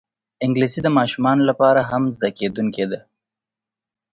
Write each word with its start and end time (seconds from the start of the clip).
انګلیسي 0.45 0.79
د 0.83 0.87
ماشومانو 0.97 1.43
لپاره 1.49 1.81
هم 1.89 2.03
زده 2.15 2.29
کېدونکی 2.39 2.85
ده 2.91 2.99